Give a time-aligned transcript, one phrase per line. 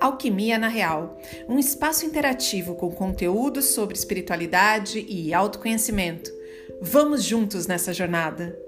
[0.00, 6.30] Alquimia na Real, um espaço interativo com conteúdos sobre espiritualidade e autoconhecimento.
[6.80, 8.58] Vamos juntos nessa jornada!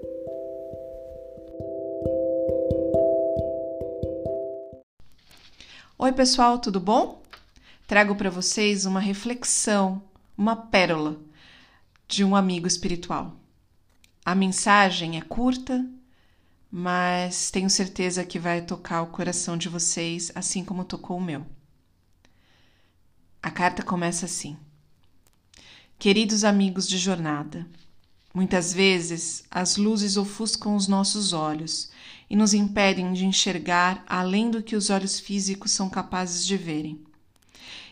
[5.97, 7.23] Oi, pessoal, tudo bom?
[7.87, 10.03] Trago para vocês uma reflexão,
[10.37, 11.17] uma pérola
[12.07, 13.35] de um amigo espiritual.
[14.23, 15.83] A mensagem é curta,
[16.75, 21.45] mas tenho certeza que vai tocar o coração de vocês, assim como tocou o meu.
[23.43, 24.57] A carta começa assim:
[25.99, 27.67] Queridos amigos de jornada,
[28.33, 31.91] muitas vezes as luzes ofuscam os nossos olhos
[32.27, 36.99] e nos impedem de enxergar além do que os olhos físicos são capazes de verem.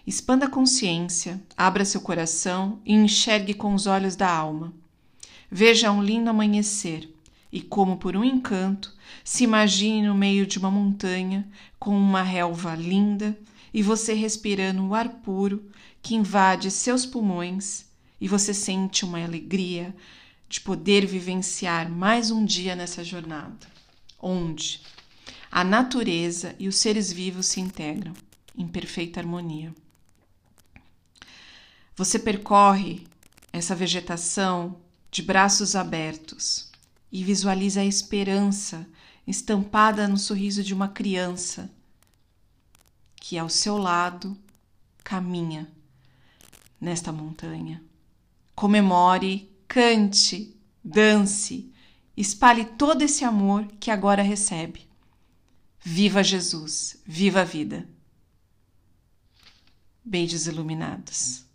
[0.08, 4.74] Expanda a consciência, abra seu coração e enxergue com os olhos da alma.
[5.52, 7.08] Veja um lindo amanhecer
[7.52, 11.48] e, como por um encanto, se imagine no meio de uma montanha
[11.78, 13.38] com uma relva linda
[13.74, 15.70] e você respirando o ar puro
[16.02, 17.86] que invade seus pulmões
[18.20, 19.94] e você sente uma alegria
[20.48, 23.68] de poder vivenciar mais um dia nessa jornada,
[24.20, 24.82] onde
[25.52, 28.14] a natureza e os seres vivos se integram
[28.58, 29.74] em perfeita harmonia.
[31.96, 33.06] Você percorre
[33.52, 34.78] essa vegetação
[35.10, 36.71] de braços abertos
[37.12, 38.88] e visualiza a esperança
[39.28, 41.70] estampada no sorriso de uma criança
[43.16, 44.38] que ao seu lado
[45.04, 45.72] caminha
[46.80, 47.84] nesta montanha.
[48.56, 51.72] Comemore, cante, dance,
[52.16, 54.88] espalhe todo esse amor que agora recebe.
[55.80, 57.88] Viva Jesus, viva a vida.
[60.04, 61.46] Beijos iluminados.